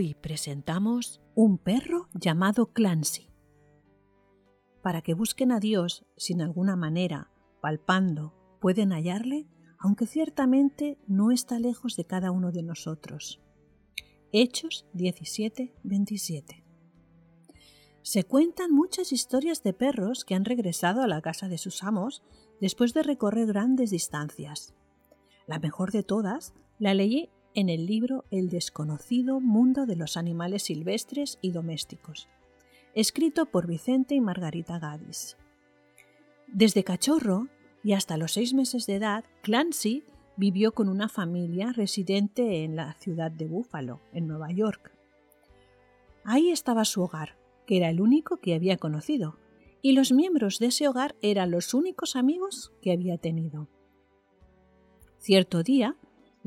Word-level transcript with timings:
Hoy 0.00 0.14
presentamos 0.14 1.20
un 1.34 1.58
perro 1.58 2.08
llamado 2.14 2.72
Clancy. 2.72 3.32
Para 4.80 5.02
que 5.02 5.12
busquen 5.12 5.50
a 5.50 5.58
Dios 5.58 6.06
sin 6.16 6.40
alguna 6.40 6.76
manera, 6.76 7.32
palpando, 7.60 8.32
pueden 8.60 8.92
hallarle, 8.92 9.48
aunque 9.76 10.06
ciertamente 10.06 11.00
no 11.08 11.32
está 11.32 11.58
lejos 11.58 11.96
de 11.96 12.04
cada 12.04 12.30
uno 12.30 12.52
de 12.52 12.62
nosotros. 12.62 13.40
Hechos 14.30 14.86
17, 14.92 15.74
27. 15.82 16.64
Se 18.02 18.22
cuentan 18.22 18.70
muchas 18.70 19.10
historias 19.10 19.64
de 19.64 19.72
perros 19.72 20.24
que 20.24 20.36
han 20.36 20.44
regresado 20.44 21.02
a 21.02 21.08
la 21.08 21.22
casa 21.22 21.48
de 21.48 21.58
sus 21.58 21.82
amos 21.82 22.22
después 22.60 22.94
de 22.94 23.02
recorrer 23.02 23.48
grandes 23.48 23.90
distancias. 23.90 24.76
La 25.48 25.58
mejor 25.58 25.90
de 25.90 26.04
todas 26.04 26.54
la 26.78 26.94
leí 26.94 27.32
en 27.58 27.68
el 27.68 27.86
libro 27.86 28.24
El 28.30 28.50
desconocido 28.50 29.40
mundo 29.40 29.84
de 29.84 29.96
los 29.96 30.16
animales 30.16 30.62
silvestres 30.62 31.40
y 31.42 31.50
domésticos, 31.50 32.28
escrito 32.94 33.46
por 33.46 33.66
Vicente 33.66 34.14
y 34.14 34.20
Margarita 34.20 34.78
Gadis. 34.78 35.36
Desde 36.46 36.84
cachorro 36.84 37.48
y 37.82 37.94
hasta 37.94 38.16
los 38.16 38.34
seis 38.34 38.54
meses 38.54 38.86
de 38.86 38.94
edad, 38.94 39.24
Clancy 39.42 40.04
vivió 40.36 40.70
con 40.70 40.88
una 40.88 41.08
familia 41.08 41.72
residente 41.72 42.62
en 42.62 42.76
la 42.76 42.92
ciudad 42.92 43.32
de 43.32 43.46
Buffalo, 43.46 44.02
en 44.12 44.28
Nueva 44.28 44.52
York. 44.52 44.92
Ahí 46.22 46.50
estaba 46.50 46.84
su 46.84 47.02
hogar, 47.02 47.38
que 47.66 47.78
era 47.78 47.90
el 47.90 48.00
único 48.00 48.36
que 48.36 48.54
había 48.54 48.76
conocido, 48.76 49.36
y 49.82 49.94
los 49.94 50.12
miembros 50.12 50.60
de 50.60 50.66
ese 50.66 50.86
hogar 50.86 51.16
eran 51.22 51.50
los 51.50 51.74
únicos 51.74 52.14
amigos 52.14 52.72
que 52.82 52.92
había 52.92 53.18
tenido. 53.18 53.66
Cierto 55.18 55.64
día, 55.64 55.96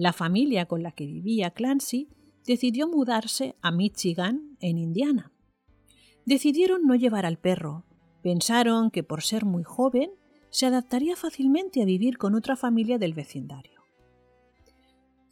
la 0.02 0.14
familia 0.14 0.66
con 0.66 0.82
la 0.82 0.94
que 0.94 1.06
vivía 1.06 1.52
Clancy 1.52 2.10
decidió 2.48 2.88
mudarse 2.88 3.56
a 3.62 3.70
Michigan, 3.70 4.58
en 4.60 4.80
Indiana. 4.80 5.32
Decidieron 6.26 6.88
no 6.88 6.96
llevar 6.96 7.28
al 7.28 7.38
perro. 7.38 7.86
Pensaron 8.24 8.90
que 8.90 9.04
por 9.04 9.22
ser 9.22 9.46
muy 9.46 9.62
joven 9.62 10.10
se 10.50 10.66
adaptaría 10.66 11.16
fácilmente 11.16 11.84
a 11.84 11.86
vivir 11.86 12.18
con 12.18 12.34
otra 12.34 12.56
familia 12.56 12.98
del 12.98 13.14
vecindario. 13.14 13.84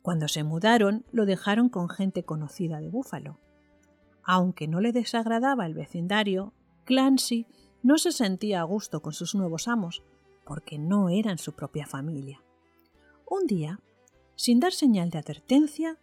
Cuando 0.04 0.28
se 0.28 0.44
mudaron, 0.44 1.04
lo 1.12 1.26
dejaron 1.26 1.70
con 1.70 1.90
gente 1.90 2.22
conocida 2.22 2.80
de 2.80 2.90
Búfalo. 2.90 3.40
Aunque 4.22 4.68
no 4.68 4.82
le 4.82 4.92
desagradaba 4.92 5.66
el 5.66 5.74
vecindario, 5.74 6.54
Clancy 6.86 7.48
no 7.82 7.98
se 7.98 8.12
sentía 8.12 8.60
a 8.60 8.66
gusto 8.66 9.02
con 9.02 9.14
sus 9.14 9.34
nuevos 9.34 9.68
amos, 9.68 10.04
porque 10.46 10.78
no 10.78 11.10
eran 11.10 11.40
su 11.40 11.54
propia 11.54 11.88
familia. 11.88 12.44
Un 13.28 13.48
día, 13.48 13.80
sin 14.40 14.62
dar 14.62 14.72
señal 14.72 15.10
de 15.10 15.18
advertencia, 15.18 15.98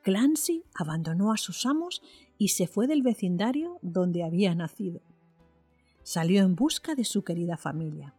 Clancy 0.00 0.64
abandonó 0.74 1.30
a 1.30 1.36
sus 1.36 1.66
amos 1.66 2.00
y 2.38 2.48
se 2.48 2.66
fue 2.66 2.86
del 2.86 3.02
vecindario 3.02 3.78
donde 3.82 4.24
había 4.24 4.54
nacido. 4.54 5.02
Salió 6.02 6.40
en 6.42 6.56
busca 6.56 6.94
de 6.94 7.04
su 7.04 7.22
querida 7.22 7.58
familia. 7.58 8.14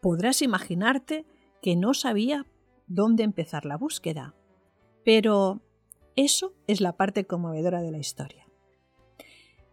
Podrás 0.00 0.40
imaginarte 0.40 1.26
que 1.60 1.74
no 1.74 1.94
sabía 1.94 2.46
dónde 2.86 3.24
empezar 3.24 3.64
la 3.64 3.76
búsqueda, 3.76 4.36
pero 5.04 5.62
eso 6.14 6.54
es 6.68 6.80
la 6.80 6.96
parte 6.96 7.26
conmovedora 7.26 7.82
de 7.82 7.90
la 7.90 7.98
historia. 7.98 8.46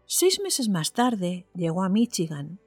Seis 0.07 0.41
meses 0.41 0.69
más 0.69 0.91
tarde 0.91 1.45
llegó 1.53 1.83
a 1.83 1.89
Michigan, 1.89 2.59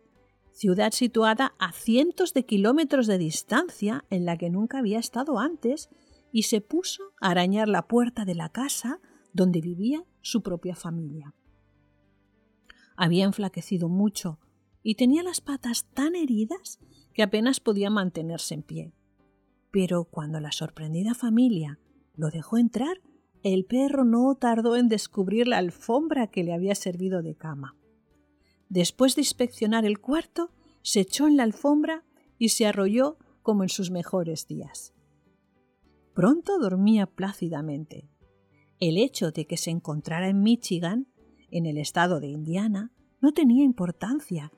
ciudad 0.52 0.92
situada 0.92 1.56
a 1.58 1.72
cientos 1.72 2.34
de 2.34 2.46
kilómetros 2.46 3.08
de 3.08 3.18
distancia 3.18 4.04
en 4.10 4.26
la 4.26 4.38
que 4.38 4.48
nunca 4.48 4.78
había 4.78 5.00
estado 5.00 5.40
antes 5.40 5.90
y 6.32 6.44
se 6.44 6.60
puso 6.60 7.03
a 7.20 7.31
arañar 7.31 7.69
la 7.69 7.87
puerta 7.87 8.25
de 8.25 8.34
la 8.34 8.48
casa 8.48 9.00
donde 9.32 9.60
vivía 9.60 10.04
su 10.22 10.43
propia 10.43 10.75
familia. 10.75 11.34
Había 12.97 13.25
enflaquecido 13.25 13.88
mucho 13.88 14.41
y 14.82 14.97
tenía 14.97 15.22
las 15.22 15.41
patas 15.41 15.87
tan 15.94 16.16
heridas 16.16 16.81
que 17.15 17.22
apenas 17.22 17.60
podía 17.60 17.91
mantenerse 17.91 18.54
en 18.54 18.62
pie. 18.62 18.94
Pero 19.71 20.04
cuando 20.04 20.41
la 20.41 20.53
sorprendida 20.53 21.15
familia 21.15 21.78
lo 22.15 22.31
dejó 22.31 22.59
entrar, 22.59 23.00
el 23.42 23.65
perro 23.65 24.04
no 24.04 24.34
tardó 24.34 24.76
en 24.76 24.88
descubrir 24.88 25.48
la 25.48 25.59
alfombra 25.59 26.28
que 26.28 26.44
le 26.44 26.53
había 26.53 26.75
servido 26.75 27.22
de 27.22 27.34
cama. 27.34 27.76
Después 28.69 29.15
de 29.16 29.22
inspeccionar 29.22 29.84
el 29.84 29.98
cuarto, 29.98 30.50
se 30.82 31.00
echó 31.00 31.26
en 31.26 31.37
la 31.37 31.42
alfombra 31.42 32.04
y 32.38 32.50
se 32.50 32.66
arrolló 32.66 33.19
como 33.42 33.62
en 33.62 33.69
sus 33.69 33.91
mejores 33.91 34.47
días. 34.47 34.94
Pronto 36.14 36.58
dormía 36.58 37.06
plácidamente. 37.06 38.08
El 38.80 38.98
hecho 38.98 39.30
de 39.30 39.46
que 39.46 39.56
se 39.56 39.70
encontrara 39.70 40.28
en 40.28 40.42
Michigan, 40.42 41.06
en 41.50 41.66
el 41.66 41.78
estado 41.78 42.20
de 42.20 42.28
Indiana, 42.28 42.90
no 43.20 43.32
tenía 43.32 43.64
importancia. 43.64 44.52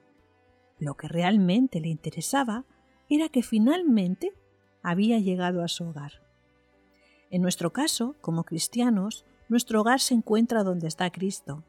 Lo 0.78 0.96
que 0.96 1.06
realmente 1.06 1.80
le 1.80 1.88
interesaba 1.88 2.64
era 3.08 3.28
que 3.28 3.42
finalmente 3.42 4.32
había 4.82 5.18
llegado 5.18 5.62
a 5.62 5.68
su 5.68 5.84
hogar. 5.84 6.12
En 7.30 7.42
nuestro 7.42 7.72
caso, 7.72 8.16
como 8.20 8.44
cristianos, 8.44 9.24
nuestro 9.48 9.80
hogar 9.80 10.00
se 10.00 10.14
encuentra 10.14 10.64
donde 10.64 10.88
está 10.88 11.10
Cristo, 11.10 11.64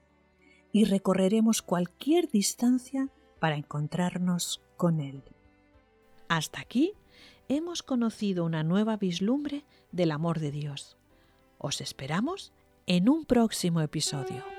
y 0.71 0.85
recorreremos 0.85 1.61
cualquier 1.61 2.29
distancia 2.29 3.09
para 3.39 3.55
encontrarnos 3.55 4.61
con 4.77 4.99
Él. 4.99 5.23
Hasta 6.27 6.59
aquí 6.59 6.93
hemos 7.49 7.83
conocido 7.83 8.45
una 8.45 8.63
nueva 8.63 8.97
vislumbre 8.97 9.65
del 9.91 10.11
amor 10.11 10.39
de 10.39 10.51
Dios. 10.51 10.97
Os 11.57 11.81
esperamos 11.81 12.53
en 12.87 13.09
un 13.09 13.25
próximo 13.25 13.81
episodio. 13.81 14.54